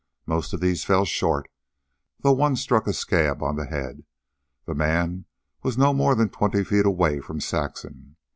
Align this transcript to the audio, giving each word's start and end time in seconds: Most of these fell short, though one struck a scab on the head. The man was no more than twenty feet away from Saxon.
Most 0.25 0.51
of 0.51 0.61
these 0.61 0.83
fell 0.83 1.05
short, 1.05 1.47
though 2.21 2.31
one 2.31 2.55
struck 2.55 2.87
a 2.87 2.91
scab 2.93 3.43
on 3.43 3.55
the 3.55 3.67
head. 3.67 4.03
The 4.65 4.73
man 4.73 5.25
was 5.61 5.77
no 5.77 5.93
more 5.93 6.15
than 6.15 6.29
twenty 6.29 6.63
feet 6.63 6.87
away 6.87 7.19
from 7.19 7.39
Saxon. 7.39 8.15